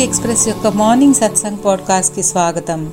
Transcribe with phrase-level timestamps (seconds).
[0.00, 2.92] Golok express యొక్క morning satsang పాడ్కాస్ట్కి స్వాగతం.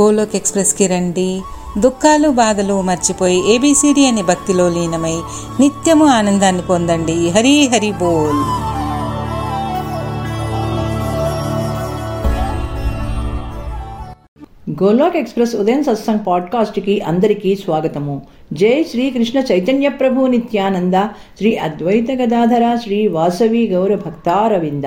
[0.00, 1.42] గోలోక్ ఎక్స్ప్రెస్కి రండి.
[1.78, 5.14] దుఃఖాలు బాధలు మర్చిపోయి ఏబిసిడి అనే భక్తిలో లీనమై
[5.60, 7.30] నిత్యము ఆనందాన్ని పొందండి.
[7.30, 8.40] హరి హరి బోల్.
[14.84, 18.22] గోలోక్ ఎక్స్ప్రెస్ ఉదయం సత్సంగ్ పాడ్కాస్ట్కి అందరికీ స్వాగతము.
[18.52, 20.94] జై శ్రీ కృష్ణ చైతన్య ప్రభు నిత్యానంద
[21.38, 24.84] శ్రీ అద్వైత గదాధర శ్రీ వాసవి గౌర భక్తారవింద.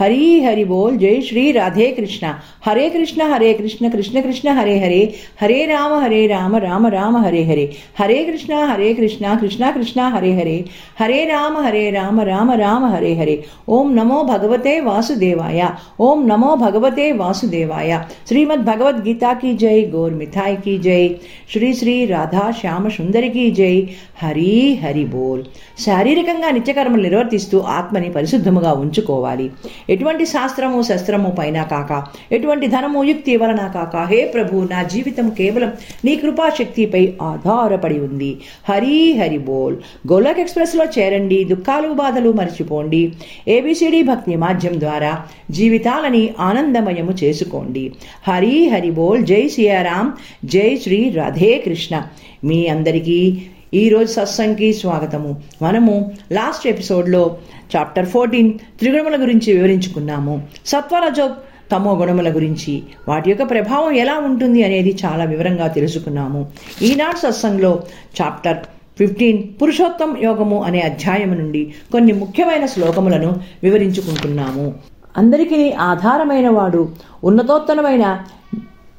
[0.00, 2.34] హరి హరి బోల్ జై శ్రీ రాధే కృష్ణ.
[2.66, 5.14] హరే కృష్ణ హరే కృష్ణ కృష్ణ కృష్ణ హరే హరే.
[5.42, 7.72] హరే రామ హరే రామ రామ రామ హరే హరే.
[8.00, 10.64] హరే కృష్ణ హరే కృష్ణ కృష్ణ కృష్ణ హరే హరే.
[11.00, 13.44] హరే రామ హరే రామ రామ రామ హరే హరే.
[13.68, 15.68] ఓం నమో భగవతే వాసుదేవాయ.
[16.00, 18.02] ఓం నమో భగవతే వాసుదేవాయ.
[18.28, 21.16] శ్రీమద్ భగవద్గీత కీ జై గోర్ మిథాయ్ కీ జై.
[21.52, 23.88] శ్రీ శ్రీ రాధా శ్యామ సుందరి కీ జై.
[24.22, 25.42] హరి హరి బోల్.
[25.78, 29.50] శారీరకంగా నిత్యకర్మలు నిర్వర్తిస్తూ ఆత్మని పరిశుద్ధముగా ఉంచుకోవాలి.
[29.90, 35.72] ఎటువంటి శాస్త్రము శస్త్రము పైన కాక ఎటువంటి ధనము యుక్తి వలన కాక హే ప్రభు నా జీవితం కేవలం
[36.04, 38.38] నీ కృపాశక్తిపై ఆధారపడి ఉంది.
[38.68, 39.76] హరి హరి బోల్.
[40.12, 43.12] గోలక్ ఎక్స్ప్రెస్లో చేరండి దుఃఖాలు బాధలు మర్చిపోండి.
[43.48, 47.92] ఏబిసిడి భక్తి మాధ్యం ద్వారా జీవితాలని ఆనందమయము చేసుకోండి.
[48.28, 49.26] హరి హరి బోల్.
[49.26, 50.12] జై సియారాం.
[50.44, 52.02] జై శ్రీ రాధే కృష్ణ.
[52.44, 53.42] మీ అందరికీ
[53.74, 55.36] ఈరోజు సత్సంగ్కి స్వాగతము.
[55.62, 57.36] మనము లాస్ట్ ఎపిసోడ్లో
[57.76, 60.42] చాప్టర్ ఫోర్టీన్ త్రిగుణముల గురించి వివరించుకున్నాము.
[60.66, 61.30] సత్వరజో
[61.72, 66.48] తమో గుణముల గురించి వాటి యొక్క ప్రభావం ఎలా ఉంటుంది అనేది చాలా వివరంగా తెలుసుకున్నాము.
[66.82, 67.82] ఈనాడు సత్సంగ్లో
[68.22, 68.56] చాప్టర్
[68.98, 74.74] ఫిఫ్టీన్ పురుషోత్తం యోగము అనే అధ్యాయం నుండి కొన్ని ముఖ్యమైన శ్లోకములను వివరించుకుంటున్నాము.
[75.16, 76.88] అందరికీ ఆధారమైన వాడు
[77.24, 78.18] ఉన్నతోత్తరమైన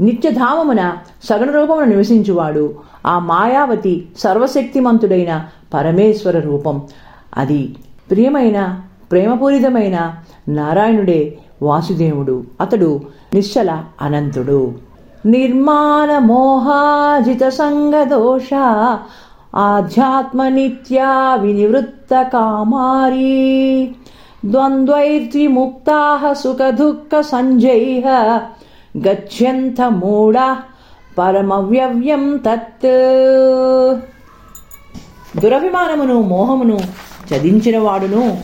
[0.02, 2.74] నిత్యధామమున సగణ రూపమున నివసించువాడు.
[3.06, 6.82] ఆ మాయావతి సర్వశక్తిమంతుడైన పరమేశ్వర రూపం.
[7.38, 7.76] అది
[8.12, 8.82] ప్రియమైన
[9.12, 10.14] ప్రేమపూరితమైన
[10.48, 12.44] నారాయణుడే వాసుదేవుడు.
[12.62, 13.02] అతడు
[13.34, 14.74] నిశ్చల అనంతుడు.
[15.26, 18.50] నిర్మాణ మోహాజిత సంగదోష
[19.56, 23.86] ఆధ్యాత్మ నిత్యా వినివృత్త కామారీ
[24.46, 28.02] ద్వంద్వైర్విముక్తా సుఖ దుఃఖ సంజయ
[28.98, 30.38] గచ్చంత మూఢ
[31.18, 32.90] పరమవ్యవ్యం తత్
[35.42, 36.78] దురభిమానమును మోహమును
[37.30, 38.38] చదించిన వాడును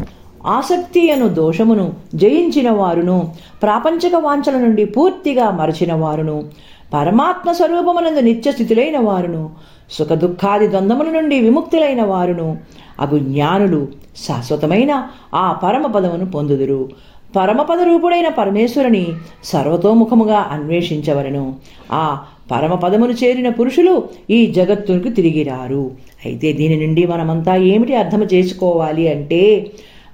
[0.46, 3.32] ఆసక్తి అను దోషమును జయించిన వారును
[3.62, 6.46] ప్రాపంచక వాంఛల నుండి పూర్తిగా మరచిన వారును
[6.94, 9.50] పరమాత్మ స్వరూపమునందు నిత్యస్థితులైన వారును
[9.92, 12.58] సుఖ దుఃఖాది ద్వంద్వముల నుండి విముక్తులైన వారును
[13.00, 13.88] అగు జ్ఞానులు
[14.18, 16.90] శాశ్వతమైన ఆ పరమ పదమును పొందుదురు.
[17.38, 19.06] పరమపద రూపుడైన పరమేశ్వరుని
[19.44, 21.44] సర్వతోముఖముగా అన్వేషించవలను.
[21.92, 22.04] ఆ
[22.52, 23.94] పరమపదమును చేరిన పురుషులు
[24.30, 25.84] ఈ జగత్తునికి తిరిగిరారు
[26.26, 29.42] అయితే దీని నుండి మనమంతా ఏమిటి అర్థం చేసుకోవాలి అంటే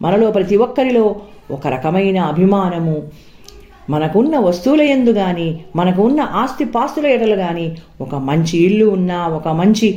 [0.01, 1.05] మనలో ప్రతి ఒక్కరిలో
[1.51, 2.95] ఒక రకమైన అభిమానము
[3.89, 7.65] మనకున్న వస్తువుల ఎందు కానీ మనకు ఉన్న ఆస్తి పాస్తుల ఎడలు కానీ
[8.01, 9.89] ఒక మంచి ఇల్లు ఉన్నా ఒక మంచి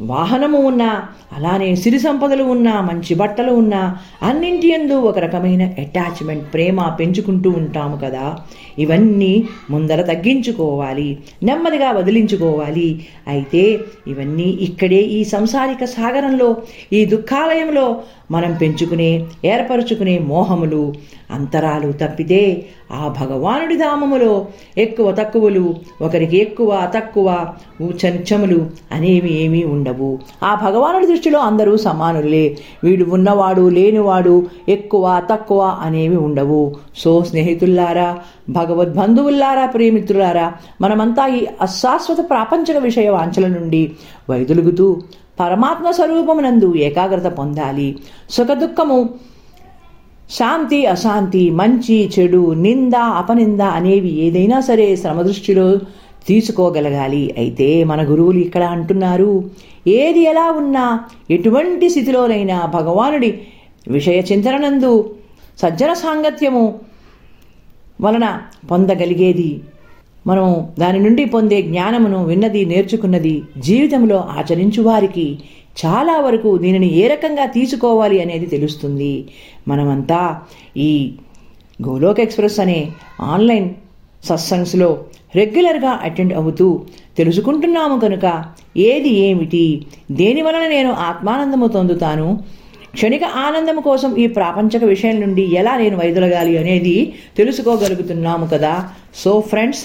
[0.00, 1.02] వాహనము ఉన్నా
[1.32, 7.96] అలానే సిరి సంపదలు ఉన్నా మంచి బట్టలు ఉన్నా అన్నింటి ఎందు ఒక రకమైన అటాచ్మెంట్ ప్రేమ పెంచుకుంటూ ఉంటాము
[7.96, 8.38] కదా.
[8.78, 13.06] ఇవన్నీ ముందర తగ్గించుకోవాలి నెమ్మదిగా వదిలించుకోవాలి.
[13.28, 16.56] అయితే ఇవన్నీ ఇక్కడే ఈ సంసారిక సాగరంలో
[16.92, 20.94] ఈ దుఃఖాలయంలో మనం పెంచుకునే ఏర్పరచుకునే మోహములు
[21.30, 24.46] అంతరాలు తప్పితే ఆ భగవానుడి ధామములో
[24.78, 27.46] ఎక్కువ తక్కువలు ఒకరికి ఎక్కువ తక్కువ
[27.82, 30.18] చంచములు అనేవి ఏమీ ఉండవు.
[30.44, 32.58] ఆ భగవానుడి దృష్టిలో అందరూ సమానులే.
[32.84, 36.74] వీడు ఉన్నవాడు లేనివాడు ఎక్కువ తక్కువ అనేవి ఉండవు.
[36.96, 38.18] సో స్నేహితుల్లారా
[38.50, 43.92] భగవద్బంధువుల్లారా ప్రియమిత్రులారా మనమంతా ఈ అశాశ్వత ప్రాపంచక విషయ వాంఛల నుండి
[44.30, 45.00] వైదొలుగుతూ
[45.40, 47.96] పరమాత్మ స్వరూపమునందు ఏకాగ్రత పొందాలి.
[48.30, 49.08] సుఖదుఖము
[50.30, 55.76] శాంతి అశాంతి మంచి చెడు నింద అపనింద అనేవి ఏదైనా సరే శ్రమదృష్టిలో
[56.28, 57.34] తీసుకోగలగాలి.
[57.38, 59.50] అయితే మన గురువులు ఇక్కడ అంటున్నారు
[59.86, 61.00] ఏది ఎలా ఉన్నా
[61.30, 63.40] ఎటువంటి స్థితిలోనైనా భగవానుడి
[63.88, 65.10] విషయ చింతనందు
[65.58, 66.80] సజ్జన సాంగత్యము
[68.00, 68.40] వలన
[68.70, 69.60] పొందగలిగేది.
[70.26, 75.38] మనం దాని నుండి పొందే జ్ఞానమును విన్నది నేర్చుకున్నది జీవితంలో ఆచరించు వారికి
[75.84, 79.28] చాలా వరకు దీనిని ఏ రకంగా తీసుకోవాలి అనేది తెలుస్తుంది.
[79.68, 80.40] మనమంతా
[80.76, 81.12] ఈ
[81.88, 82.90] గోలోక్ ఎక్స్ప్రెస్ అనే
[83.20, 83.70] ఆన్లైన్
[84.24, 86.82] సత్సంగ్స్లో రెగ్యులర్గా అటెండ్ అవుతూ
[87.18, 88.44] తెలుసుకుంటున్నాము కనుక
[88.76, 89.86] ఏది ఏమిటి?
[90.10, 92.28] దేని వలన నేను ఆత్మానందము పొందుతాను?
[92.94, 98.88] క్షణిక ఆనందం కోసం ఈ ప్రాపంచక విషయం నుండి ఎలా నేను వైదొలగాలి అనేది తెలుసుకోగలుగుతున్నాము కదా?
[99.14, 99.82] సో ఫ్రెండ్స్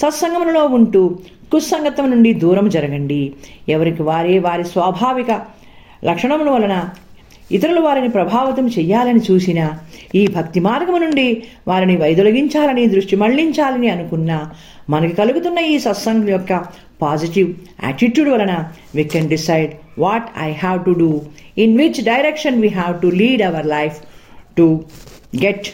[0.00, 1.18] సత్సంగములలో ఉంటూ
[1.52, 3.32] కుస్సంగతం నుండి దూరం జరగండి.
[3.68, 5.30] ఎవరికి వారే వారి స్వాభావిక
[6.04, 6.74] లక్షణముల వలన
[7.50, 9.66] ఇతరులు వారిని ప్రభావితం చెయ్యాలని చూసినా
[10.14, 14.38] ఈ భక్తి మార్గము నుండి వారిని వైదొలగించాలని దృష్టి మళ్ళించాలని అనుకున్నా
[14.90, 16.52] మనకి కలుగుతున్న ఈ సత్సంగం యొక్క
[17.02, 17.48] పాజిటివ్
[17.84, 18.54] యాటిట్యూడ్ వలన
[18.94, 21.10] we can decide what I have to do
[21.58, 23.98] in which direction we have to lead our life
[24.56, 24.66] to
[25.42, 25.68] get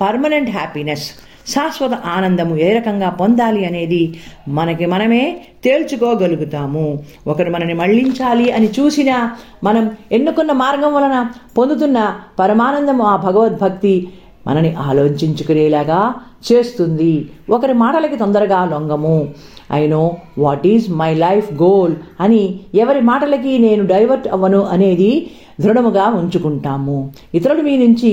[0.00, 1.06] permanent happiness
[1.46, 4.14] శాశ్వత ఆనందము ఏ రకంగా పొందాలి అనేది
[4.48, 6.98] మనకి మనమే తేల్చుకోగలుగుతాము.
[7.26, 14.08] ఒకరు మనని మళ్ళించాలి అని చూసినా మనం ఎన్నుకున్న మార్గం వలన పొందుతున్న పరమానందము ఆ భగవద్భక్తి
[14.46, 16.14] మనని ఆలోచించుకునేలాగా
[16.52, 17.28] చేస్తుంది.
[17.50, 19.28] ఒకరి మాటలకి తొందరగా లొంగము.
[19.70, 27.12] I know what is my life goal అని ఎవరి మాటలకి నేను డైవర్ట్ అవ్వను అనేది దృఢముగా ఉంచుకుంటాము.
[27.34, 28.12] ఇతరుల మీ నుంచి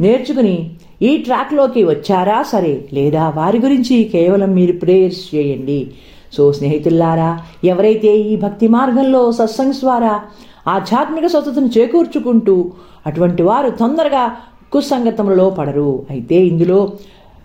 [0.00, 0.70] నేర్చుకుని
[1.02, 2.42] ఈ ట్రాక్లోకి వచ్చారా?
[2.42, 2.84] సరే.
[2.92, 5.90] లేదా వారి గురించి కేవలం మీరు ప్రేయర్స్ చేయండి.
[6.32, 10.20] సో స్నేహితుల్లారా ఎవరైతే ఈ భక్తి మార్గంలో సత్సంగ్స్ ద్వారా
[10.68, 12.72] ఆధ్యాత్మిక స్వతను చేకూర్చుకుంటూ
[13.06, 14.36] అటువంటి వారు తొందరగా
[14.72, 16.02] కుస్సంగతంలో పడరు.
[16.10, 16.92] అయితే ఇందులో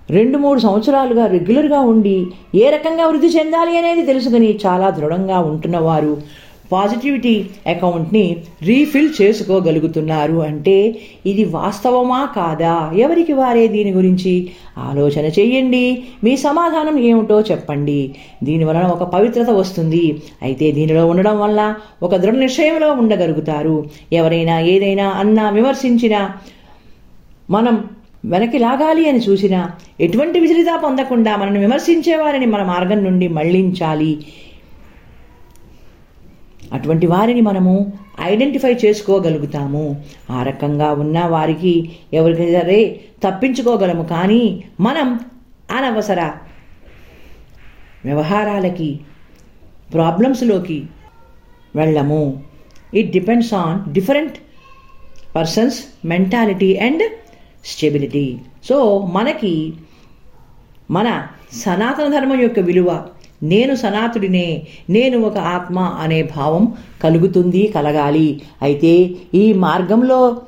[0.09, 6.17] రెండు మూడు సంవత్సరాలుగా రెగ్యులర్గా ఉండి ఏ రకంగా వృద్ధి చెందాలి అనేది తెలుసుకుని చాలా దృఢంగా ఉంటున్నవారు
[6.71, 10.95] పాజిటివిటీ అకౌంట్ని రీఫిల్ చేసుకోగలుగుతున్నారు అంటే
[11.25, 12.91] ఇది వాస్తవమా కాదా?
[12.95, 14.49] ఎవరికి వారే దీని గురించి?
[14.77, 16.03] ఆలోచన చేయండి.
[16.23, 18.15] మీ సమాధానం ఏమిటో చెప్పండి.
[18.43, 20.21] దీని వలన ఒక పవిత్రత వస్తుంది.
[20.41, 23.85] అయితే దీనిలో ఉండడం వల్ల ఒక దృఢ నిశ్చయంలో ఉండగలుగుతారు.
[24.13, 26.31] ఎవరైనా ఏదైనా అన్నా విమర్శించినా
[27.49, 27.83] మనం
[28.25, 34.17] వెనక్కి లాగాలి అని చూసినా ఎటువంటి విచలిత పొందకుండా మనల్ని విమర్శించే వారిని మన మార్గం నుండి మళ్ళించాలి.
[36.73, 40.03] అటువంటి వారిని మనము ఐడెంటిఫై చేసుకోగలుగుతాము.
[40.31, 45.19] ఆ రకంగా ఉన్న వారికి ఎవరికైనా సరే తప్పించుకోగలము కానీ మనం
[45.71, 46.31] అనవసర
[48.05, 48.99] వ్యవహారాలకి
[49.93, 50.85] ప్రాబ్లమ్స్లోకి
[51.75, 52.43] వెళ్ళము.
[52.93, 54.33] It depends on different
[55.35, 57.03] persons mentality and
[57.65, 58.37] stability
[58.69, 59.73] so మనకి
[60.91, 63.05] మన సనాతన ధర్మం యొక్క విలువ
[63.43, 66.73] నేను సనాతుడినే నేను ఒక ఆత్మ అనే భావం
[67.03, 68.41] కలుగుతుంది కలగాలి.
[68.61, 70.41] అయితే ఈ మార్గంలో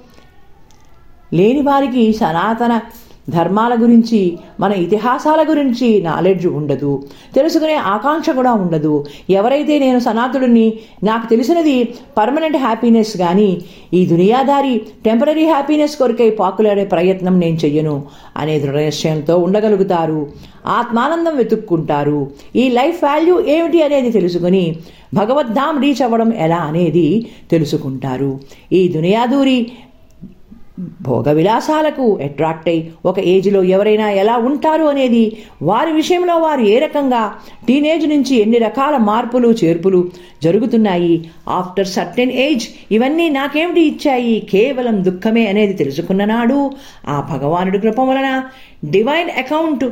[1.34, 2.82] లేని వారికి సనాతన
[3.30, 7.04] ధర్మాల గురించి మన ఇతిహాసాల గురించి నాలెడ్జ్ ఉండదు.
[7.36, 9.06] తెలుసుకునే ఆకాంక్ష కూడా ఉండదు.
[9.30, 11.84] ఎవరైతే నేను సనాతుడిని నాకు తెలిసినది
[12.18, 13.62] పర్మనెంట్ హ్యాపీనెస్ కానీ
[13.94, 18.04] ఈ దునియాదారి టెంపరీ హ్యాపీనెస్ కొరకై పాకులాడే ప్రయత్నం నేను చెయ్యను
[18.38, 20.28] అనే దృఢ నిశ్చయంతో ఉండగలుగుతారు.
[20.68, 22.32] ఆత్మానందం వెతుక్కుంటారు.
[22.56, 24.76] ఈ లైఫ్ వాల్యూ ఏమిటి అనేది తెలుసుకుని
[25.14, 28.40] భగవద్ధాం రీచ్ అవ్వడం ఎలా అనేది తెలుసుకుంటారు.
[28.74, 29.72] ఈ దునియాదూరి
[31.02, 35.22] భోగ విలాసాలకు అట్రాక్ట్ అయి ఒక ఏజ్లో ఎవరైనా ఎలా ఉంటారు అనేది
[35.62, 37.22] వారి విషయంలో వారు ఏ రకంగా
[37.68, 40.02] టీనేజ్ నుంచి ఎన్ని రకాల మార్పులు చేర్పులు
[40.44, 41.16] జరుగుతున్నాయి
[41.52, 46.60] ఆఫ్టర్ సర్టెన్ ఏజ్ ఇవన్నీ నాకేమిటి ఇచ్చాయి కేవలం దుఃఖమే అనేది తెలుసుకున్న నాడు
[47.08, 48.30] ఆ భగవానుడి కృప వలన
[48.90, 49.88] డివైన్ అకౌంట్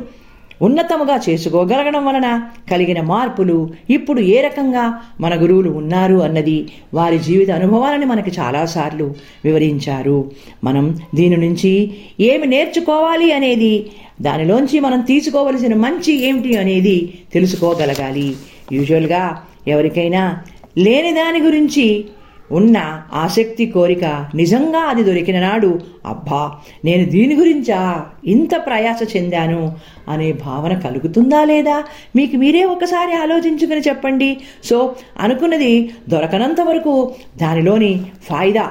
[0.62, 8.04] ఉన్నతముగా చేసుకోగలగడం వలన కలిగిన మార్పులు ఇప్పుడు ఏ రకంగా మన గురువులు ఉన్నారు అన్నది వారి జీవిత అనుభవాలని
[8.04, 9.14] మనకి చాలాసార్లు
[9.44, 10.30] వివరించారు.
[10.64, 13.90] మనం దీని నుంచి ఏమి నేర్చుకోవాలి అనేది
[14.22, 18.36] దానిలోంచి మనం తీసుకోవలసిన మంచి ఏమిటి అనేది తెలుసుకోగలగాలి.
[18.72, 20.38] యూజువల్గా ఎవరికైనా
[20.78, 22.04] లేని దాని గురించి
[22.52, 26.52] ఉన్న ఆసక్తి కోరిక నిజంగా అది దొరికిన నాడు అబ్బా
[26.84, 29.76] నేను దీని గురించా ఇంత ప్రయాస చెందాను
[30.08, 31.84] అనే భావన కలుగుతుందా లేదా?
[32.16, 34.36] మీకు మీరే ఒకసారి ఆలోచించుకుని చెప్పండి.
[34.64, 38.70] సో అనుకున్నది దొరకనంత వరకు దానిలోని ఫాయిదా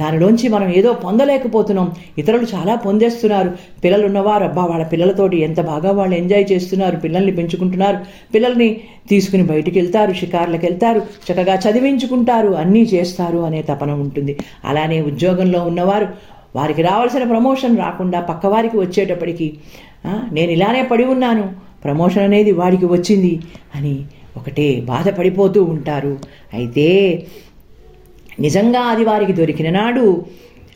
[0.00, 1.88] దానిలోంచి మనం ఏదో పొందలేకపోతున్నాం.
[2.20, 3.50] ఇతరులు చాలా పొందేస్తున్నారు.
[3.84, 7.98] పిల్లలు ఉన్నవారు అబ్బా వాళ్ళ పిల్లలతోటి ఎంత బాగా వాళ్ళు ఎంజాయ్ చేస్తున్నారు పిల్లల్ని పెంచుకుంటున్నారు.
[8.34, 8.68] పిల్లల్ని
[9.12, 14.34] తీసుకుని బయటికి వెళ్తారు షికార్లకు వెళ్తారు చక్కగా చదివించుకుంటారు అన్నీ చేస్తారు అనే తపన ఉంటుంది.
[14.70, 16.08] అలానే ఉద్యోగంలో ఉన్నవారు
[16.58, 19.48] వారికి రావాల్సిన ప్రమోషన్ రాకుండా పక్కవారికి వచ్చేటప్పటికి
[20.36, 21.44] నేను ఇలానే పడి ఉన్నాను
[21.84, 23.32] ప్రమోషన్ అనేది వాడికి వచ్చింది
[23.76, 23.96] అని
[24.38, 26.14] ఒకటే బాధపడిపోతూ ఉంటారు.
[26.56, 26.86] అయితే
[28.40, 30.24] నిజంగా అది వారికి దొరికిన నాడు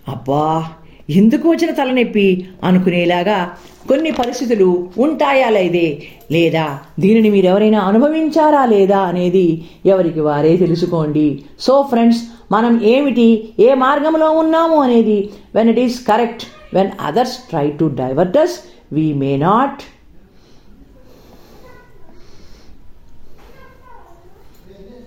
[0.09, 0.65] అబ్బా
[1.11, 3.57] ఎందుకు వచ్చిన తలనొప్పి అనుకునేలాగా
[3.89, 6.03] కొన్ని పరిస్థితులు ఉంటాయా లేదే?
[6.33, 11.45] లేదా దీనిని మీరెవరైనా అనుభవించారా లేదా అనేది ఎవరికి వారే తెలుసుకోండి.
[11.61, 12.19] సో ఫ్రెండ్స్
[12.53, 16.43] మనం ఏమిటి ఏ మార్గంలో ఉన్నాము అనేది when it is correct
[16.75, 18.61] when others try to divert us
[18.93, 19.81] we may not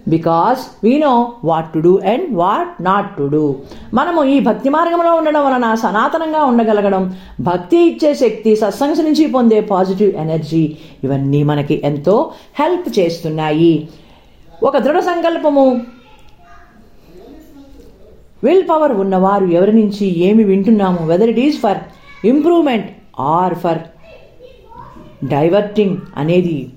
[0.07, 3.55] because we know what to do and what not to do
[3.93, 10.15] మనము ఈ భక్తి మార్గంలో ఉండడం వలన సనాతనంగా ఉండగలగడం భక్తి ఇచ్చే శక్తి సత్సంగ నుంచి పొందే పాజిటివ్
[10.15, 13.89] ఎనర్జీ ఇవన్నీ మనకి ఎంతో హెల్ప్ చేస్తున్నాయి.
[14.63, 15.81] ఒక దృఢ సంకల్పము.
[18.43, 21.07] విల్ పవర్ ఉన్నవారు ఎవరి నుంచి ఏమి వింటున్నాము?
[21.07, 21.77] Whether it is for
[22.25, 23.77] improvement or for
[25.25, 26.69] diverting అనేది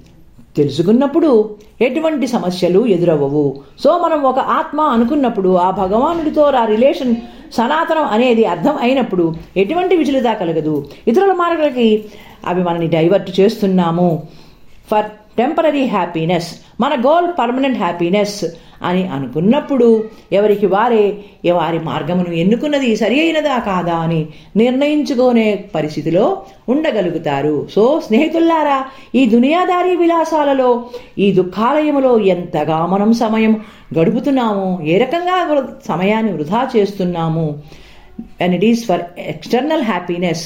[0.57, 3.57] తెలుసుకున్నప్పుడు ఎటువంటి సమస్యలు ఎదురవ్వవు.
[3.85, 7.17] సో మనం ఒక ఆత్మ అనుకున్నప్పుడు ఆ భగవానుడితో ఆ రిలేషన్
[7.53, 10.87] సనాతనం అనేది అర్థం అయినప్పుడు ఎటువంటి విచలిత కలగదు.
[11.09, 12.05] ఇతరుల మార్గాలకి
[12.47, 14.23] అవి మనని డైవర్ట్ చేస్తున్నాము.
[14.91, 15.07] ఫర్
[15.39, 16.49] టెంపరీ హ్యాపీనెస్
[16.81, 18.45] మన గోల్ పర్మనెంట్ హ్యాపీనెస్
[18.83, 21.05] అని అనుకున్నప్పుడు ఎవరికి వారే
[21.53, 24.27] వారి మార్గమును ఎన్నుకున్నది సరి అయినదా కాదా అని
[24.57, 27.69] నిర్ణయించుకునే పరిస్థితిలో ఉండగలుగుతారు.
[27.71, 33.65] సో స్నేహితుల్లారా ఈ దునియాదారీ విలాసాలలో ఈ దుఃఖాలయములో ఎంతగా మనం సమయం
[33.99, 37.47] గడుపుతున్నాము ఏ రకంగా వృ- సమయాన్ని వృధా చేస్తున్నాము
[38.41, 40.45] and it is for external happiness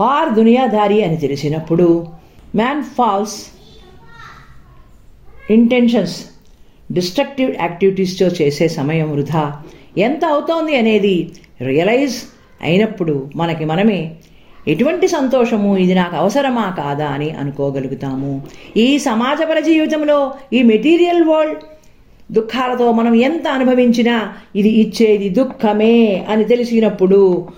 [0.00, 2.06] or దునియాదారి అని తెలిసినప్పుడు
[2.56, 3.36] మ్యాన్ ఫాల్స్
[5.50, 6.26] ఇంటెన్షన్స్
[6.92, 9.62] డిస్ట్రక్టివ్ యాక్టివిటీస్తో చేసే సమయం వృధా.
[9.98, 12.16] ఎంత అవుతోంది అనేది రియలైజ్
[12.62, 14.16] అయినప్పుడు మనకి మనమే
[14.68, 18.42] ఎటువంటి సంతోషము ఇది నాకు అవసరమా కాదా అని అనుకోగలుగుతాము.
[18.76, 21.62] ఈ సమాజపర జీవితంలో ఈ మెటీరియల్ వరల్డ్
[22.32, 27.48] దుఃఖాలతో మనం ఎంత అనుభవించినా ఇది ఇచ్చేది దుఃఖమే అని తెలిసినప్పుడు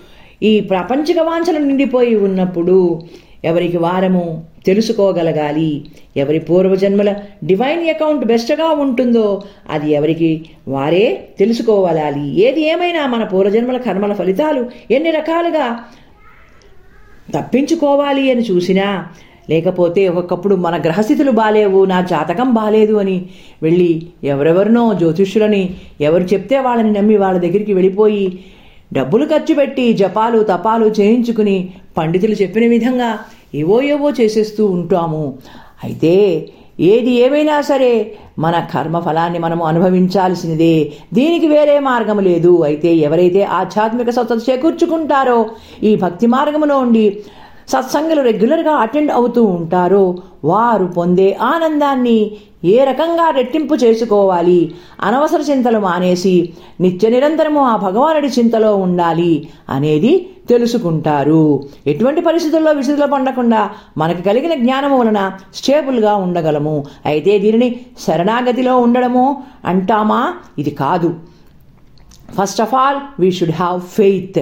[0.43, 3.03] ఈ ప్రాపంచిక వాంఛలు నిండిపోయి ఉన్నప్పుడు
[3.43, 4.54] ఎవరికి వారము?
[4.65, 5.85] తెలుసుకోగలగాలి.
[6.17, 10.31] ఎవరి పూర్వజన్మల డివైన్ అకౌంట్ బెస్ట్గా ఉంటుందో అది ఎవరికి?
[10.67, 15.67] వారే తెలుసుకోవాలి ఏది ఏమైనా మన పూర్వజన్మల కర్మల ఫలితాలు ఎన్ని రకాలుగా
[17.33, 18.87] తప్పించుకోవాలి అని చూసినా
[19.49, 23.17] లేకపోతే ఒకప్పుడు మన గ్రహస్థితులు బాలేవు నా జాతకం బాలేదు అని
[23.63, 28.39] వెళ్ళి ఎవరెవరినో జ్యోతిష్యులని ఎవరు చెప్తే వాళ్ళని నమ్మి వాళ్ళ దగ్గరికి వెళ్ళిపోయి
[28.93, 33.19] డబ్బులు ఖర్చు పెట్టి జపాలు తపాలు చేయించుకుని పండితులు చెప్పిన విధంగా
[33.61, 35.23] ఏవో ఏవో చేసేస్తూ ఉంటాము.
[35.83, 36.13] అయితే
[36.91, 37.91] ఏది ఏమైనా సరే
[38.43, 40.75] మన కర్మ ఫలాన్ని మనము అనుభవించాల్సినదే.
[41.17, 42.53] దీనికి వేరే మార్గం లేదు.
[42.69, 45.39] అయితే ఎవరైతే ఆధ్యాత్మిక సత్తత చేకూర్చుకుంటారో
[45.89, 47.05] ఈ భక్తి మార్గములో ఉండి
[47.73, 50.03] సత్సంగులు రెగ్యులర్గా అటెండ్ అవుతూ ఉంటారో
[50.45, 52.17] వారు పొందే ఆనందాన్ని
[52.73, 54.59] ఏ రకంగా రెట్టింపు చేసుకోవాలి?
[55.07, 56.35] అనవసర చింతలు మానేసి
[56.83, 59.33] నిత్య నిరంతరము ఆ భగవానుడి చింతలో ఉండాలి
[59.69, 60.13] అనేది
[60.49, 61.63] తెలుసుకుంటారు.
[61.87, 66.85] ఎటువంటి పరిస్థితుల్లో విసుగులో పండకుండా మనకు కలిగిన జ్ఞానము వలన స్టేబుల్గా ఉండగలము.
[67.05, 70.33] అయితే దీనిని శరణాగతిలో ఉండడము అంటామా?
[70.57, 71.13] ఇది కాదు.
[72.41, 74.39] First of all we should have faith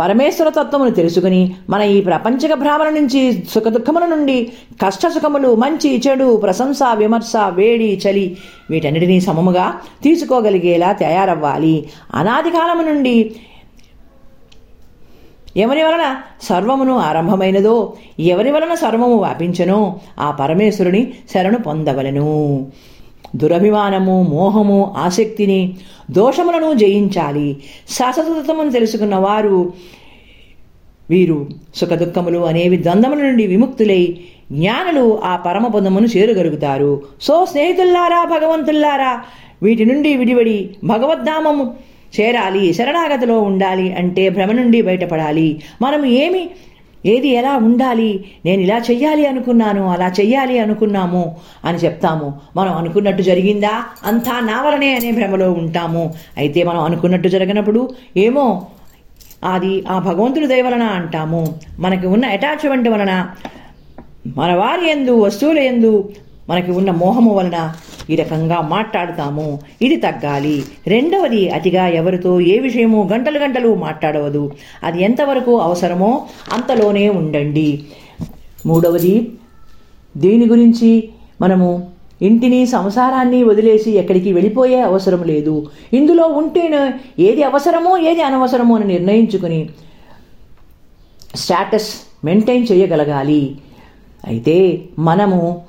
[0.00, 4.52] పరమేశ్వర తత్వమును తెలుసుకుని మన ఈ ప్రపంచక భ్రామణ నుంచి సుఖ దుఃఖముల నుండి
[4.84, 8.36] కష్ట సుఖములు మంచి చెడు ప్రశంస విమర్శ వేడి చలి
[8.70, 11.88] వీటన్నిటినీ సమముగా తీసుకోగలిగేలా తయారవ్వాలి.
[12.14, 13.36] అనాది కాలము నుండి
[15.56, 22.66] ఎవరి వలన సర్వమును ఆరంభమైనదో ఎవరి వలన సర్వము వ్యాపించనో ఆ పరమేశ్వరుని శరణు పొందవలను.
[23.36, 25.74] దురభిమానము మోహము ఆసక్తిని
[26.10, 27.56] దోషములను జయించాలి.
[27.88, 29.72] శాశ్వతత్వమును తెలుసుకున్న వారు
[31.10, 34.20] వీరు సుఖదుఖములు అనేవి ద్వంద్వముల నుండి విముక్తులై
[34.52, 37.02] జ్ఞానులు ఆ పరమపదమును చేరగలుగుతారు.
[37.20, 39.22] సో స్నేహితుల్లారా భగవంతుల్లారా
[39.62, 41.74] వీటి నుండి విడివడి భగవద్ధామము
[42.20, 45.62] చేరాలి శరణాగతిలో ఉండాలి అంటే భ్రమ నుండి బయటపడాలి.
[45.82, 46.50] మనం ఏమి
[47.06, 48.24] ఏది ఎలా ఉండాలి?
[48.44, 52.32] నేను ఇలా చెయ్యాలి అనుకున్నాను అలా చెయ్యాలి అనుకున్నాము అని చెప్తాము.
[52.56, 53.84] మనం అనుకున్నట్టు జరిగిందా?
[54.04, 56.14] అంతా నా వలనే అనే భ్రమలో ఉంటాము.
[56.36, 58.66] అయితే మనం అనుకున్నట్టు జరిగినప్పుడు ఏమో
[59.44, 61.54] అది ఆ భగవంతుడి దయ వలన అంటాము.
[61.78, 63.26] మనకి ఉన్న అటాచ్మెంట్ వలన
[64.36, 66.08] మన వారి ఎందు వస్తువుల ఎందు
[66.48, 67.72] మనకి ఉన్న మోహము వలన
[68.10, 69.60] ఈ రకంగా మాట్లాడుతాము.
[69.82, 70.64] ఇది తగ్గాలి.
[70.86, 74.52] రెండవది అతిగా ఎవరితో ఏ విషయము గంటలు గంటలు మాట్లాడవదు.
[74.82, 77.84] అది ఎంతవరకు అవసరమో అంతలోనే ఉండండి.
[78.66, 79.32] మూడవది
[80.16, 81.08] దీని గురించి
[81.40, 81.88] మనము
[82.22, 85.70] ఇంటిని సంసారాన్ని వదిలేసి ఎక్కడికి వెళ్ళిపోయే అవసరం లేదు.
[85.92, 89.68] ఇందులో ఉంటేనే ఏది అవసరమో ఏది అనవసరమో అని నిర్ణయించుకుని
[91.34, 91.90] స్టాటస్
[92.24, 93.56] మెయింటైన్ చేయగలగాలి.
[94.26, 95.62] అయితే మనము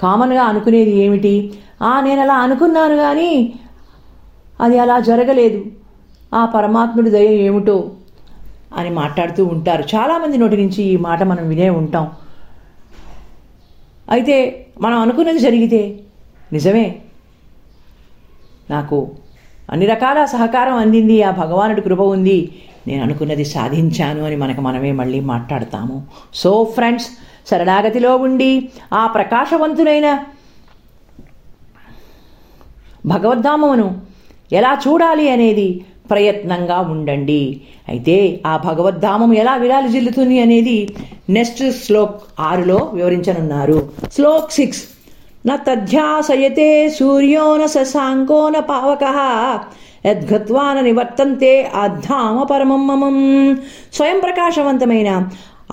[0.00, 1.52] కామన్గా అనుకునేది ఏమిటి?
[1.82, 3.52] ఆ నేను అలా అనుకున్నాను కానీ
[4.60, 5.64] అది అలా జరగలేదు.
[6.34, 7.90] ఆ పరమాత్ముడి దయ ఏమిటో
[8.76, 9.84] అని మాట్లాడుతూ ఉంటారు.
[9.94, 12.10] చాలామంది నోటి నుంచి ఈ మాట మనం వినే ఉంటాం.
[14.10, 16.00] అయితే మనం అనుకున్నది జరిగితే
[16.52, 16.98] నిజమే.
[18.70, 19.10] నాకు
[19.70, 22.62] అన్ని రకాల సహకారం అందింది ఆ భగవానుడి కృప ఉంది.
[22.86, 26.06] నేను అనుకున్నది సాధించాను అని మనకు మనమే మళ్ళీ మాట్లాడతాము.
[26.34, 27.06] సో ఫ్రెండ్స్
[27.50, 28.50] శరణాగతిలో ఉండి
[28.92, 30.08] ఆ ప్రకాశవంతులైన
[33.06, 33.88] భగవద్ధామమును
[34.52, 37.60] ఎలా చూడాలి అనేది ప్రయత్నంగా ఉండండి.
[37.88, 40.94] అయితే ఆ భగవద్ధామం ఎలా విరాలు జిల్లుతుంది అనేది
[41.30, 43.90] నెక్స్ట్ శ్లోక్ ఆరులో వివరించనున్నారు.
[44.12, 44.82] శ్లోక్ సిక్స్.
[45.46, 47.66] న తధ్యాసయతే సూర్యో న
[48.56, 49.04] న పావక.
[50.06, 53.16] యద్గత్వాన నివర్తంతే అద్ధామ పరమం మమం
[53.92, 55.10] స్వయం ప్రకాశవంతమైన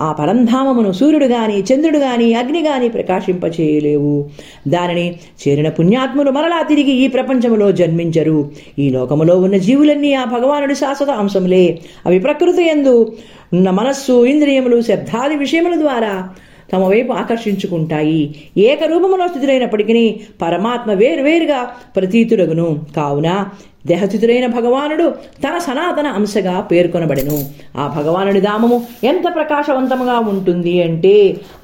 [0.00, 4.28] ఆ పరంధామమును సూర్యుడు గాని చంద్రుడు గాని అగ్ని గాని ప్రకాశింపచేయలేవు.
[4.68, 5.14] దానిని
[5.48, 8.50] చేరిన పుణ్యాత్ములు మరలా తిరిగి ఈ ప్రపంచములో జన్మించరు.
[8.78, 11.78] ఈ లోకములో ఉన్న జీవులన్నీ ఆ భగవానుడి శాశ్వత అంశములే.
[12.06, 13.12] అవి ప్రకృతి ఎందు
[13.52, 16.28] ఉన్న మనస్సు ఇంద్రియములు శబ్దాది విషయముల ద్వారా
[16.72, 18.34] తమ వైపు ఆకర్షించుకుంటాయి.
[18.56, 22.80] ఏకరూపములో స్థితులైనప్పటికీ పరమాత్మ వేరువేరుగా ప్రతీతుడగును.
[22.96, 23.44] కావున
[23.90, 25.06] దేహస్థితుడైన భగవానుడు
[25.44, 27.38] తన సనాతన అంశగా పేర్కొనబడెను.
[27.80, 28.76] ఆ భగవానుడి ధామము
[29.10, 31.14] ఎంత ప్రకాశవంతముగా ఉంటుంది అంటే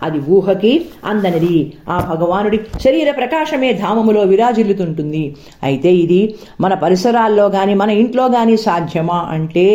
[0.06, 0.72] అది ఊహకి
[1.12, 1.58] అందనిది.
[1.94, 5.24] ఆ భగవానుడి శరీర ప్రకాశమే ధామములో విరాజిల్లుతుంటుంది.
[5.68, 6.20] అయితే ఇది
[6.60, 9.66] మన పరిసరాల్లో కానీ మన ఇంట్లో కానీ సాధ్యమా అంటే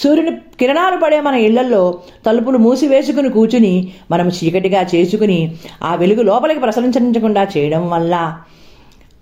[0.00, 1.82] సూర్యుని కిరణాలు పడే మన ఇళ్ళలో
[2.26, 3.74] తలుపులు మూసివేసుకుని కూర్చుని
[4.10, 5.38] మనం చీకటిగా చేసుకుని
[5.88, 8.14] ఆ వెలుగు లోపలికి ప్రసరించకుండా చేయడం వల్ల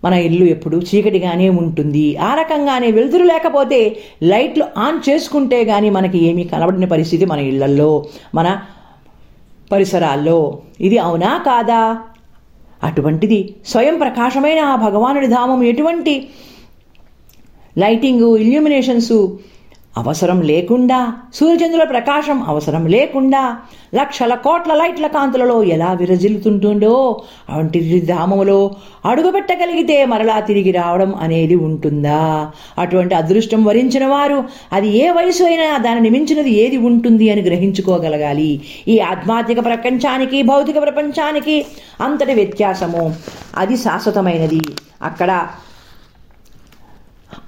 [0.05, 2.17] మన ఇల్లు ఎప్పుడు చీకటిగానే ఉంటుంది.
[2.17, 8.61] ఆ రకంగానే వెలుతురు లేకపోతే లైట్లు ఆన్ చేసుకుంటే కానీ మనకి ఏమీ కనబడిన పరిస్థితి మన ఇళ్ళల్లో మన
[9.73, 10.59] పరిసరాల్లో.
[10.81, 11.99] ఇది అవునా కాదా?
[12.83, 16.29] అటువంటిది స్వయం ప్రకాశమైన ఆ భగవానుడి ధామం ఎటువంటి
[17.79, 19.39] లైటింగు ఇల్యూమినేషన్సు
[19.97, 23.57] అవసరం లేకుండా సూర్యచంద్రుల ప్రకాశం అవసరం లేకుండా
[23.95, 28.71] లక్షల కోట్ల లైట్ల కాంతులలో ఎలా విరజిల్లుతుంటుండో అవంటి ధామములో
[29.05, 32.51] అడుగుపెట్టగలిగితే మరలా తిరిగి రావడం అనేది ఉంటుందా?
[32.79, 38.61] అటువంటి అదృష్టం వరించిన వారు అది ఏ వయసు అయినా దానిని మించినది ఏది ఉంటుంది అని గ్రహించుకోగలగాలి.
[38.89, 41.67] ఈ ఆధ్యాత్మిక ప్రపంచానికి భౌతిక ప్రపంచానికి
[42.01, 43.15] అంతటి వ్యత్యాసము
[43.57, 44.63] అది శాశ్వతమైనది.
[45.03, 45.47] అక్కడ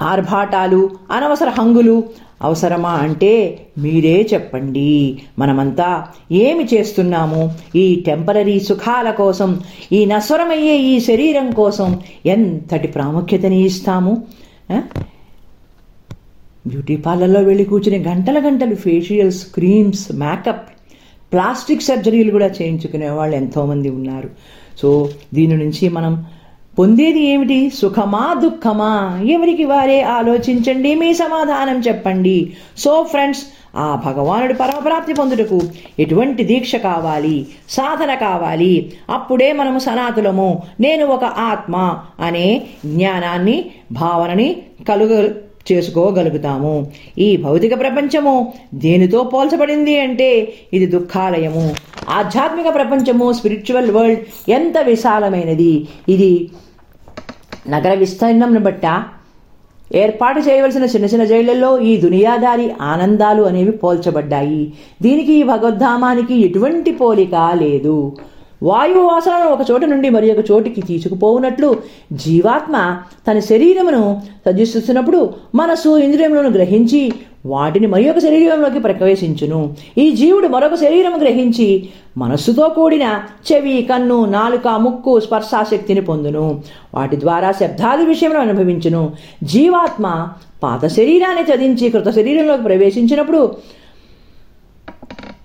[0.03, 5.23] ఆర్భాటాలు అనవసర హంగులు అవసరమా అంటే మీరే చెప్పండి.
[5.39, 7.53] మనమంతా ఏమి చేస్తున్నాము?
[7.77, 9.61] ఈ టెంపరీ సుఖాల కోసం
[9.93, 14.23] ఈ నశ్వరమయ్యే ఈ శరీరం కోసం ఎంతటి ప్రాముఖ్యతని ఇస్తాము?
[16.67, 20.69] బ్యూటీ పార్లర్లో వెళ్ళి కూర్చుని గంటల గంటలు ఫేషియల్స్ క్రీమ్స్ మేకప్
[21.33, 24.31] ప్లాస్టిక్ సర్జరీలు కూడా చేయించుకునే వాళ్ళు ఎంతోమంది ఉన్నారు.
[24.83, 26.25] సో దీని నుంచి మనం
[26.79, 27.71] పొందేది ఏమిటి?
[27.71, 29.23] సుఖమా దుఃఖమా?
[29.27, 30.03] ఎవరికి వారే?
[30.03, 32.53] ఆలోచించండి మీ సమాధానం చెప్పండి.
[32.79, 33.43] సో ఫ్రెండ్స్
[33.77, 35.61] ఆ భగవానుడి పరమప్రాప్తి పొందుటకు
[35.99, 37.47] ఎటువంటి దీక్ష కావాలి?
[37.69, 38.93] సాధన కావాలి?
[39.11, 44.57] అప్పుడే మనము సనాతులము నేను ఒక ఆత్మ అనే జ్ఞానాన్ని భావనని
[44.89, 45.29] కలుగ
[45.73, 46.87] చేసుకోగలుగుతాము.
[47.19, 51.75] ఈ భౌతిక ప్రపంచము దేనితో పోల్చబడింది అంటే ఇది దుఃఖాలయము.
[52.09, 55.89] ఆధ్యాత్మిక ప్రపంచము స్పిరిచువల్ వరల్డ్ ఎంత విశాలమైనది.
[56.09, 56.51] ఇది
[57.69, 59.03] నగర విస్తీర్ణంను బట్ట
[59.95, 64.73] ఏర్పాటు చేయవలసిన చిన్న చిన్న జైళ్ళలో ఈ దునియాదారి ఆనందాలు అనేవి పోల్చబడ్డాయి.
[65.03, 68.17] దీనికి ఈ భగవద్ధామానికి ఎటువంటి పోలిక లేదు.
[68.63, 71.77] వాయువు వాసనను ఒక చోట నుండి మరి ఒక చోటికి తీసుకుపోవునట్లు
[72.13, 72.99] జీవాత్మ
[73.31, 77.13] తన శరీరమును సజీస్తున్నప్పుడు మనసు ఇంద్రియములను గ్రహించి
[77.47, 79.75] వాటిని మరి ఒక శరీరంలోకి ప్రవేశించును.
[79.99, 83.21] ఈ జీవుడు మరొక శరీరము గ్రహించి మనస్సుతో కూడిన
[83.53, 86.61] చెవి కన్ను నాలుక ముక్కు స్పర్శాశక్తిని పొందును.
[86.95, 89.13] వాటి ద్వారా శబ్దాది విషయంలో అనుభవించును.
[89.43, 90.29] జీవాత్మ
[90.63, 93.55] పాత శరీరాన్ని చదించి కృత శరీరంలోకి ప్రవేశించినప్పుడు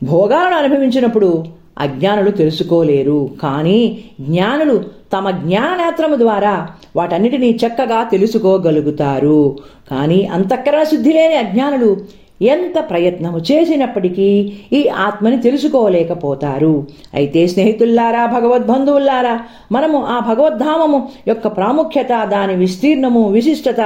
[0.04, 1.44] భోగాలను అనుభవించినప్పుడు
[1.78, 3.30] అజ్ఞానులు తెలుసుకోలేరు.
[3.44, 6.56] కానీ జ్ఞానులు తమ జ్ఞానేత్రము ద్వారా
[6.96, 9.58] వాటన్నిటినీ చక్కగా తెలుసుకోగలుగుతారు.
[9.92, 14.30] కానీ అంతఃకరణ శుద్ధి లేని అజ్ఞానులు ఎంత ప్రయత్నము చేసినప్పటికీ
[14.74, 16.88] ఈ ఆత్మని తెలుసుకోలేకపోతారు.
[17.14, 19.36] అయితే స్నేహితుల్లారా భగవద్బంధువుల్లారా
[19.72, 23.82] మనము ఆ భగవద్ధామము యొక్క ప్రాముఖ్యత దాని విస్తీర్ణము విశిష్టత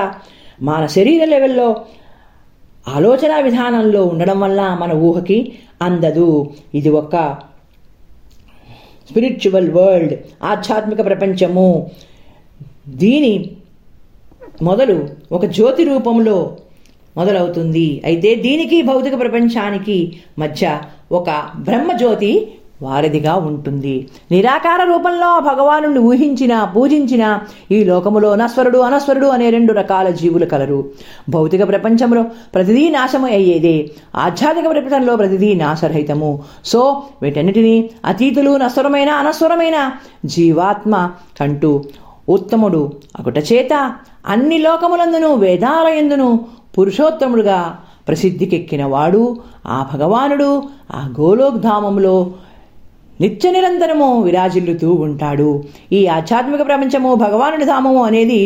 [0.62, 1.76] మన శరీర లెవెల్లో
[2.88, 6.30] ఆలోచన విధానంలో ఉండడం వల్ల మన ఊహకి అందదు.
[6.74, 7.16] ఇది ఒక
[9.10, 10.14] స్పిరిచువల్ వరల్డ్
[10.44, 11.92] ఆధ్యాత్మిక ప్రపంచము.
[12.88, 13.34] దీని
[14.62, 16.58] మొదలు ఒక జ్యోతి రూపంలో
[17.18, 18.02] మొదలవుతుంది.
[18.06, 19.98] అయితే దీనికి భౌతిక ప్రపంచానికి
[20.40, 20.80] మధ్య
[21.12, 22.32] ఒక బ్రహ్మజ్యోతి
[22.82, 24.08] వారిదిగా ఉంటుంది.
[24.32, 27.40] నిరాకార రూపంలో భగవాను ఊహించిన పూజించిన
[27.72, 30.86] ఈ లోకములో అనస్వరుడు అనస్వరుడు అనే రెండు రకాల జీవులు కలరు.
[31.30, 33.90] భౌతిక ప్రపంచంలో ప్రతిదీ నాశము అయ్యేదే.
[34.16, 36.44] ఆధ్యాత్మిక ప్రపంచంలో ప్రతిదీ నాశరహితము.
[36.66, 39.92] సో వీటన్నిటినీ అతీతులు నస్వరమైన అనస్వరమైన
[40.26, 41.10] జీవాత్మ
[41.40, 41.84] కంటూ
[42.30, 43.94] ఉత్తముడు అగుట చేత
[44.28, 46.40] అన్ని లోకములందును వేదాలయందును
[46.78, 50.64] పురుషోత్తముడుగా ప్రసిద్ధికెక్కిన వాడు ఆ భగవానుడు
[50.96, 52.32] ఆ గోలోక్ధామంలో
[53.22, 55.64] నిత్య నిరంతరము విరాజిల్లుతూ ఉంటాడు.
[55.92, 58.40] ఈ ఆధ్యాత్మిక ప్రపంచము భగవానుడి ధామము అనేది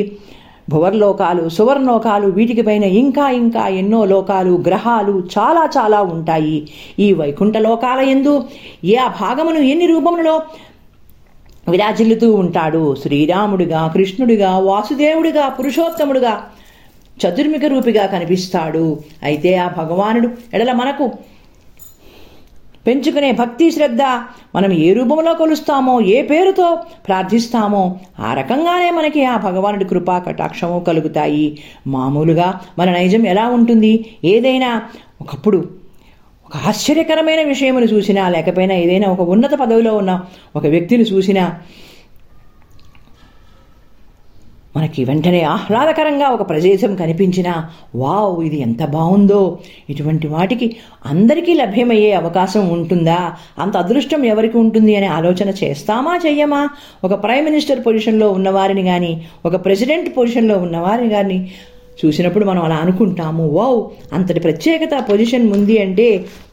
[0.69, 6.57] భువర్లోకాలు సువర్ణలోకాలు వీటికి పైన ఇంకా ఇంకా ఎన్నో లోకాలు గ్రహాలు చాలా చాలా ఉంటాయి.
[6.99, 8.33] ఈ వైకుంఠ లోకాల ఎందు
[8.85, 10.35] ఏ ఆ భాగమును ఎన్ని రూపములలో
[11.69, 12.83] విరాజిల్లుతూ ఉంటాడు?
[13.01, 16.33] శ్రీరాముడిగా కృష్ణుడిగా వాసుదేవుడిగా పురుషోత్తముడుగా
[17.17, 18.85] చతుర్ముఖ రూపిగా కనిపిస్తాడు.
[19.23, 21.05] అయితే ఆ భగవానుడు ఎడల మనకు
[22.89, 24.03] పెంచుకునే భక్తి శ్రద్ధ
[24.55, 26.67] మనం ఏ రూపంలో కొలుస్తామో ఏ పేరుతో
[27.07, 27.83] ప్రార్థిస్తామో
[28.19, 31.47] ఆ రకంగానే మనకి ఆ భగవానుడి కృపా కటాక్షము కలుగుతాయి.
[31.87, 32.47] మామూలుగా
[32.79, 33.93] మన నైజం ఎలా ఉంటుంది?
[34.25, 34.71] ఏదైనా
[35.21, 35.59] ఒకప్పుడు
[36.45, 40.13] ఒక ఆశ్చర్యకరమైన విషయమును చూసినా లేకపోయినా ఏదైనా ఒక ఉన్నత పదవిలో ఉన్న
[40.55, 41.43] ఒక వ్యక్తిని చూసినా
[44.75, 47.53] మనకి వెంటనే ఆహ్లాదకరంగా ఒక ప్రదేశం కనిపించినా
[47.95, 49.39] వావ్ ఇది ఎంత బాగుందో!
[49.89, 50.67] ఇటువంటి వాటికి
[51.05, 53.17] అందరికీ లభ్యమయ్యే అవకాశం ఉంటుందా?
[53.57, 54.93] అంత అదృష్టం ఎవరికి ఉంటుంది?
[54.95, 56.61] అనే ఆలోచన చేస్తామా చెయ్యమా?
[57.03, 59.11] ఒక ప్రైమ్ మినిస్టర్ పొజిషన్లో ఉన్నవారిని కానీ
[59.45, 61.39] ఒక ప్రెసిడెంట్ పొజిషన్లో ఉన్నవారిని కానీ
[61.99, 63.79] చూసినప్పుడు మనం అలా అనుకుంటాము వావ్
[64.13, 66.05] అంతటి ప్రత్యేకత పొజిషన్ ఉంది అంటే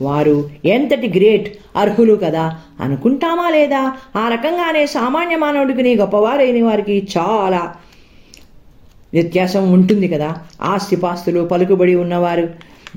[0.03, 0.37] వారు
[0.69, 2.45] ఎంతటి గ్రేట్ అర్హులు కదా!
[2.81, 3.83] అనుకుంటామా లేదా?
[4.17, 7.63] ఆ రకంగానే సామాన్య మానవుడికి గొప్పవారైన వారికి చాలా
[9.17, 10.31] వ్యత్యాసం ఉంటుంది కదా.
[10.73, 12.47] ఆస్తిపాస్తులు పలుకుబడి ఉన్నవారు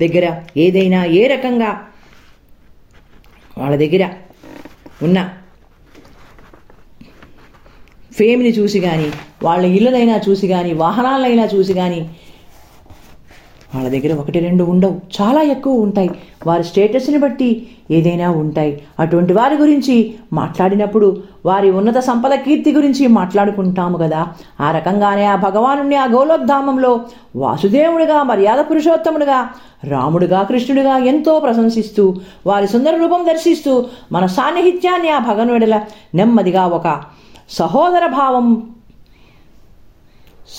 [0.00, 1.70] దగ్గర ఏదైనా ఏ రకంగా
[3.58, 4.04] వాళ్ళ దగ్గర
[5.06, 5.18] ఉన్న
[8.18, 9.08] ఫేమ్ని చూసి కానీ
[9.42, 12.00] వాళ్ళ ఇళ్ళనైనా చూసి కానీ వాహనాలైనా చూసి కానీ
[13.74, 15.22] వాళ్ళ దగ్గర ఒకటి రెండు ఉండవు.
[15.22, 16.10] చాలా ఎక్కువ ఉంటాయి.
[16.46, 18.82] వారి స్టేటస్ని బట్టి ఏదైనా ఉంటాయి.
[19.00, 24.26] అటువంటి వారి గురించి మాట్లాడినప్పుడు వారి ఉన్నత సంపద కీర్తి గురించి మాట్లాడుకుంటాము కదా.
[24.60, 27.00] ఆ రకంగానే ఆ భగవానుని ఆ గౌలోద్ధామంలో
[27.36, 29.50] వాసుదేవుడిగా మర్యాద పురుషోత్తముడుగా
[29.84, 32.14] రాముడుగా కృష్ణుడిగా ఎంతో ప్రశంసిస్తూ
[32.46, 35.80] వారి సుందర రూపం దర్శిస్తూ మన సాన్నిహిత్యాన్ని ఆ భగవనుడల
[36.14, 37.00] నెమ్మదిగా ఒక
[37.50, 38.70] సహోదర భావం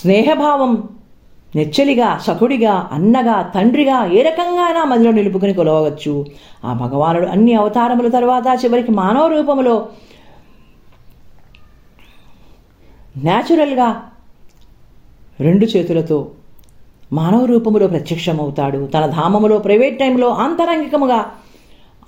[0.02, 0.84] స్నేహభావం
[1.56, 6.26] నెచ్చలిగా సఖుడిగా అన్నగా తండ్రిగా ఏ రకంగా మదిలో నిలుపుకుని కొలవవచ్చు?
[6.66, 9.88] ఆ భగవానుడు అన్ని అవతారముల తర్వాత చివరికి మానవ రూపములో
[13.18, 14.04] న్యాచురల్గా
[15.40, 16.32] రెండు చేతులతో
[17.14, 18.86] మానవ రూపములో ప్రత్యక్షమవుతాడు.
[18.86, 21.26] తన ధామములో ప్రైవేట్ టైంలో ఆంతరంగికముగా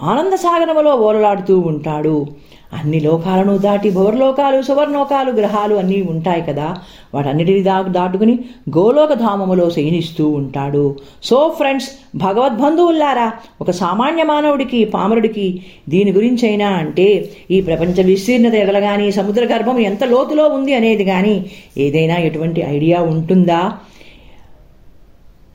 [0.01, 2.27] ఆనంద సాగరములో ఓరలాడుతూ ఉంటాడు.
[2.73, 6.67] అన్ని లోకాలను దాటి భువర్లోకాలు సువర్ణోకాలు గ్రహాలు అన్నీ ఉంటాయి కదా.
[7.13, 8.39] వాటన్నిటిని దా దాటుకుని
[8.77, 10.95] గోలోకధామములో శయనిస్తూ ఉంటాడు.
[11.23, 13.31] సో ఫ్రెండ్స్ భగవద్బంధువుల్లారా
[13.61, 19.79] ఒక సామాన్య మానవుడికి పామరుడికి దీని గురించి అయినా అంటే ఈ ప్రపంచ విస్తీర్ణత ఎడల కానీ సముద్ర గర్భం
[19.79, 21.45] ఎంత లోతులో ఉంది అనేది కానీ
[21.77, 23.61] ఏదైనా ఎటువంటి ఐడియా ఉంటుందా?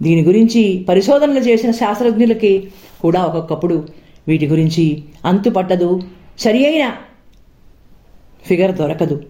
[0.02, 2.52] దీని గురించి పరిశోధనలు చేసిన శాస్త్రజ్ఞులకి
[3.00, 3.88] కూడా ఒక్కొక్కప్పుడు
[4.28, 6.00] వీటి గురించి అంతు పట్టదు
[6.38, 6.84] సరి అయిన
[8.46, 9.22] ఫిగర్ దొరకదు.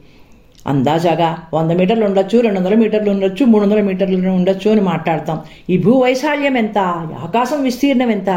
[0.66, 5.40] అందాజాగా వంద మీటర్లు ఉండొచ్చు రెండు వందల మీటర్లు ఉండొచ్చు మూడు వందల మీటర్లు ఉండొచ్చు అని మాట్లాడతాం.
[5.70, 6.78] ఈ భూ వైశాల్యం ఎంత?
[7.22, 8.30] ఆకాశం విస్తీర్ణం ఎంత?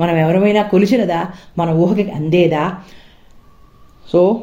[0.00, 1.26] మనం ఎవరమైనా కొలిచినదా?
[1.58, 2.74] మన ఊహకి అందేదా?
[4.12, 4.40] సో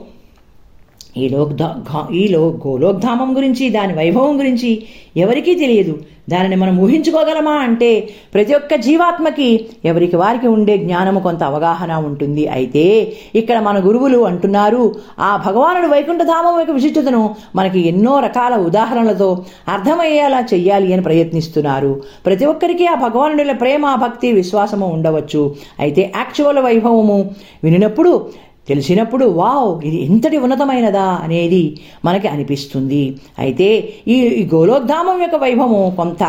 [1.17, 4.83] ఈ లోక్ ఈ లో గోలోక్ధామం గురించి దాని వైభవం గురించి
[5.17, 5.99] ఎవరికీ తెలియదు.
[6.29, 12.47] దానిని మనం ఊహించుకోగలమా అంటే ప్రతి ఒక్క జీవాత్మకి ఎవరికి వారికి ఉండే జ్ఞానము కొంత అవగాహన ఉంటుంది.
[12.47, 20.39] అయితే ఇక్కడ మన గురువులు అంటున్నారు ఆ భగవానుడు వైకుంఠధామం యొక్క విశిష్టతను మనకి ఎన్నో రకాల ఉదాహరణలతో అర్థమయ్యేలా
[20.53, 22.01] చెయ్యాలి అని ప్రయత్నిస్తున్నారు.
[22.25, 25.55] ప్రతి ఒక్కరికి ఆ భగవానుడి ప్రేమ భక్తి విశ్వాసము ఉండవచ్చు.
[25.79, 27.31] అయితే యాక్చువల్ వైభవము
[27.63, 28.29] వినినప్పుడు
[28.69, 31.07] తెలిసినప్పుడు వావ్ ఇది ఎంతటి ఉన్నతమైనదా?
[31.23, 31.63] అనేది
[32.05, 33.03] మనకి అనిపిస్తుంది.
[33.39, 33.67] అయితే
[34.07, 36.23] ఈ ఈ గోలోద్ధామం యొక్క వైభవం కొంత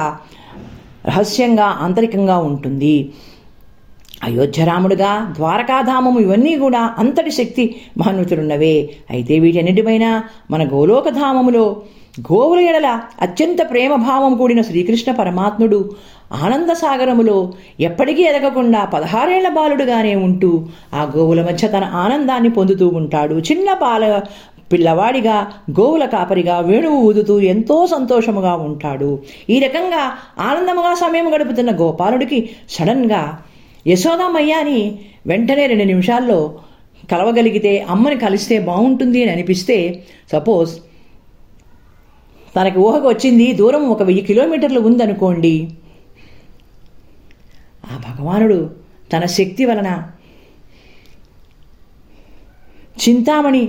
[1.07, 2.95] రహస్యంగా ఆంతరికంగా ఉంటుంది.
[4.25, 7.65] అయోధ్యరాముడుగా ద్వారకాధామము ఇవన్నీ కూడా అంతటి శక్తి
[7.99, 8.77] మహన్వితులున్నవే
[9.11, 10.07] అయితే వీటన్నిటిపైన
[10.51, 11.65] మన గోలోకధామములో
[12.15, 15.79] గోవుల ఎడల అత్యంత ప్రేమభావం కూడిన శ్రీకృష్ణ పరమాత్ముడు
[16.33, 20.51] ఆనంద సాగరములో ఎప్పటికీ ఎదగకుండా పదహారేళ్ళ బాలుడుగానే ఉంటూ
[20.95, 23.35] ఆ గోవుల మధ్య తన ఆనందాన్ని పొందుతూ ఉంటాడు.
[23.41, 24.23] చిన్న బాల
[24.73, 25.37] పిల్లవాడిగా
[25.71, 29.19] గోవుల కాపరిగా వేణువు ఊదుతూ ఎంతో సంతోషముగా ఉంటాడు.
[29.51, 30.03] ఈ రకంగా
[30.39, 33.23] ఆనందముగా సమయం గడుపుతున్న గోపాలుడికి సడన్గా
[33.89, 34.81] యశోదామయ్యాని
[35.27, 36.41] వెంటనే రెండు నిమిషాల్లో
[37.11, 40.73] కలవగలిగితే అమ్మని కలిస్తే బాగుంటుంది అని అనిపిస్తే సపోజ్
[42.57, 45.55] తనకి ఊహకు వచ్చింది దూరం ఒక వెయ్యి కిలోమీటర్లు ఉందనుకోండి.
[47.85, 48.71] ఆ భగవానుడు
[49.13, 49.91] తన శక్తి వలన
[53.03, 53.63] చింతామణి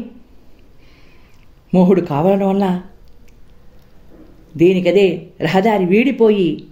[1.74, 2.66] మోహుడు కావడం వల్ల
[4.58, 5.08] దేనికదే
[5.42, 6.64] రహదారి వీడిపోయి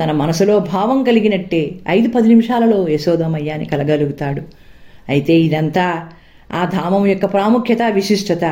[0.00, 4.42] తన మనసులో భావం కలిగినట్టే ఐదు పది నిమిషాలలో యశోదమయ్యాని కలగలుగుతాడు.
[5.08, 5.86] అయితే ఇదంతా
[6.52, 8.44] ఆ ధామం యొక్క ప్రాముఖ్యత విశిష్టత.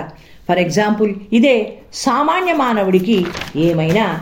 [0.48, 3.24] ఫర్ ఎగ్జాంపుల్ ఇదే సామాన్య మానవుడికి
[3.56, 4.20] ఏమైనా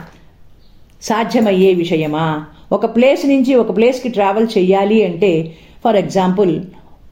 [1.02, 2.44] సాధ్యమయ్యే విషయమా?
[2.72, 5.54] ఒక ప్లేస్ నుంచి ఒక ప్లేస్కి ట్రావెల్ చేయాలి అంటే
[5.84, 6.60] ఫర్ ఎగ్జాంపుల్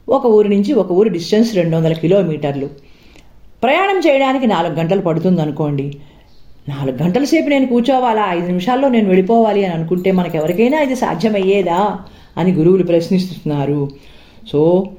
[0.09, 2.69] ఒక ఊరి నుంచి ఒక ఊరి డిస్టెన్స్ రెండు వందల కిలోమీటర్లు.
[3.63, 5.97] ప్రయాణం చేయడానికి నాలుగు గంటలు పడుతుంది అనుకోండి
[6.69, 8.33] నాలుగు గంటల సేపు నేను కూర్చోవాలా?
[8.33, 11.99] ఐదు నిమిషాల్లో నేను వెళ్ళిపోవాలి అని అనుకుంటే మనకు ఎవరికైనా ఇది సాధ్యమయ్యేదా?
[12.37, 13.89] అని గురువులు ప్రశ్నిస్తున్నారు.
[14.51, 14.89] సో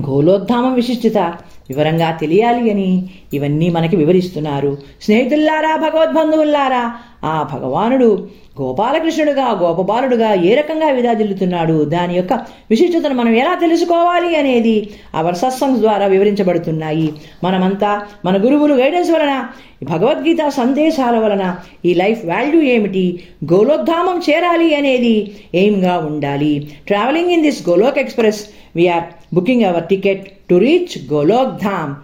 [0.00, 1.34] గోలోద్ధామం విశిష్టత.
[1.70, 4.78] వివరంగా తెలియాలి అని ఇవన్నీ మనకి వివరిస్తున్నారు.
[5.02, 8.28] స్నేహితుల్లారా భగవద్బంధువుల్లారా ఆ భగవానుడు
[8.60, 12.32] గోపాలకృష్ణుడుగా గోపబాలుడుగా ఏ రకంగా విధాదిల్లుతున్నాడు దాని యొక్క
[12.70, 17.12] విశిష్టతను మనం ఎలా తెలుసుకోవాలి అనేది అవర్ సత్సంగ్స్ ద్వారా వివరించబడుతున్నాయి.
[17.44, 19.44] మనమంతా మన గురువులు గైడెన్స్ వలన
[19.82, 23.20] భగవద్గీత సందేశాల వలన ఈ లైఫ్ వాల్యూ ఏమిటి
[23.52, 26.72] గోలోద్ధామం చేరాలి అనేది ఎయిమ్గా ఉండాలి.
[26.86, 28.46] Travelling in this Golok express
[28.76, 31.94] we are booking our ticket to reach Golok Dham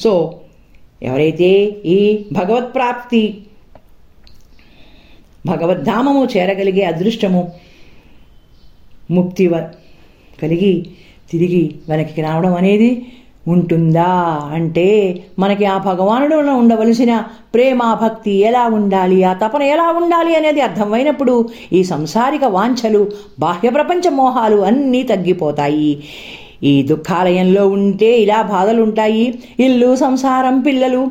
[0.00, 0.40] so
[1.02, 1.50] ఎవరైతే
[1.86, 3.38] ఈ భగవత్ ప్రాప్తి
[5.46, 7.52] భగవద్ధామము చేరగలిగే అదృష్టము
[9.10, 9.70] ముక్తి వ-
[10.42, 10.86] కలిగి
[11.30, 13.06] తిరిగి వెనక్కి రావడం అనేది
[13.48, 14.08] ఉంటుందా?
[14.52, 14.86] అంటే
[15.38, 19.24] మనకి ఆ భగవానుడిలో ఉండవలసిన ప్రేమ భక్తి ఎలా ఉండాలి?
[19.24, 26.04] ఆ తపన ఎలా ఉండాలి అనేది అర్థమైనప్పుడు ఈ సంసారిక వాంఛలు బాహ్య ప్రపంచ మోహాలు అన్నీ తగ్గిపోతాయి.
[26.64, 31.10] ఈ దుఃఖాలయంలో ఉంటే ఇలా బాధలు ఉంటాయి ఇల్లు సంసారం పిల్లలు.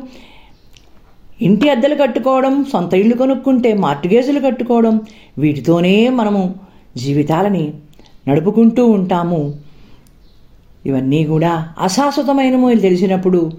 [1.42, 5.00] ఇంటి అద్దెలు కట్టుకోవడం సొంత ఇల్లు కొనుక్కుంటే మార్టిగేజులు కట్టుకోవడం
[5.38, 6.54] వీటితోనే మనము
[6.96, 7.72] జీవితాలని
[8.28, 9.54] నడుపుకుంటూ ఉంటాము.
[10.86, 13.50] ఇవన్నీ కూడా అశాశ్వతమైనమో తెలిసినప్పుడు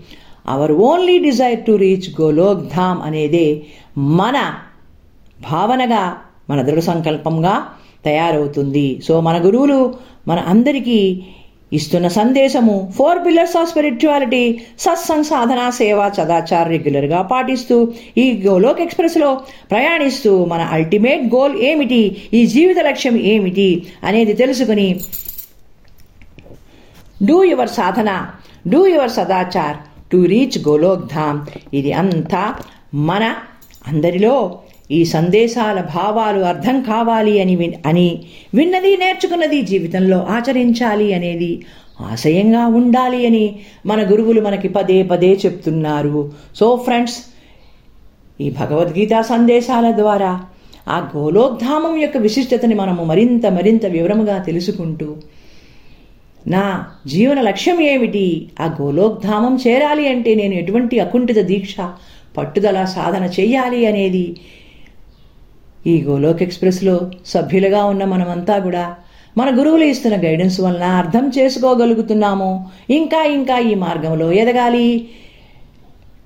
[0.47, 3.63] our only desire to reach Golok Dham అనేదే
[3.97, 4.53] మన
[5.51, 6.15] భావనగా
[6.49, 7.65] మన దృఢ సంకల్పంగా
[8.05, 9.01] తయారవుతుంది.
[9.08, 9.93] సో మన గురువులు
[10.27, 11.23] మన అందరికీ
[11.75, 14.41] ఇస్తున్న సందేశము four pillars of spirituality
[14.79, 17.77] satsang sadhana seva sadachar రెగ్యులర్గా పాటిస్తూ
[18.17, 19.29] ఈ గోలోక్ ఎక్స్ప్రెస్లో
[19.71, 22.01] ప్రయాణిస్తూ మన అల్టిమేట్ గోల్ ఏమిటి?
[22.33, 23.69] ఈ జీవిత లక్ష్యం ఏమిటి?
[24.03, 24.88] అనేది తెలుసుకుని
[27.23, 28.11] do your sadhana
[28.67, 29.77] do your sadachar
[30.11, 31.39] to reach Golok Dham.
[31.73, 32.43] ఇది అంతా
[32.93, 33.23] మన
[33.88, 34.35] అందరిలో
[34.91, 41.63] ఈ సందేశాల భావాలు అర్థం కావాలి అని విన్- అని విన్నది నేర్చుకున్నది జీవితంలో ఆచరించాలి అనేది
[42.02, 46.32] ఆశయంగా ఉండాలి అని మన గురువులు మనకి పదే పదే చెప్తున్నారు.
[46.56, 47.17] సో ఫ్రెండ్స్
[48.41, 50.45] ఈ భగవద్గీత సందేశాల ద్వారా
[50.88, 55.15] ఆ గోలోక్ధామం యొక్క విశిష్టతని మనము మరింత మరింత వివరముగా తెలుసుకుంటూ
[56.48, 58.50] నా జీవన లక్ష్యం ఏమిటి?
[58.60, 61.76] ఆ గోలోక్ధామం చేరాలి అంటే నేను ఎటువంటి అకుంఠిత దీక్ష
[62.38, 64.38] పట్టుదల సాధన చేయాలి అనేది
[65.88, 68.95] ఈ గోలోక్ ఎక్స్ప్రెస్లో సభ్యులుగా ఉన్న మనమంతా కూడా
[69.38, 72.65] మన గురువులు ఇస్తున్న గైడెన్స్ వలన అర్థం చేసుకోగలుగుతున్నాము.
[72.89, 75.10] ఇంకా ఇంకా ఈ మార్గంలో ఎదగాలి.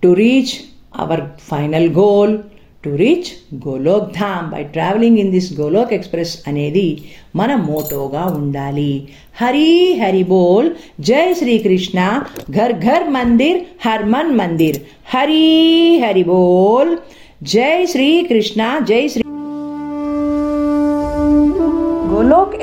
[0.04, 0.54] To reach
[0.96, 2.38] our final goal
[2.86, 3.30] to reach
[3.68, 7.02] Golok Dham by travelling in this Golok express అనేది
[7.36, 9.08] మన మోటోగా ఉండాలి.
[9.42, 10.70] హరి హరి బోల్.
[11.00, 12.22] జై శ్రీకృష్ణ.
[12.52, 14.78] ఘర్ ఘర్ మందిర్ హర్మన్ మందిర్.
[15.16, 15.46] హరి
[16.06, 16.98] హరి బోల్.
[17.44, 18.80] జై శ్రీకృష్ణ.
[18.90, 19.24] జై శ్రీ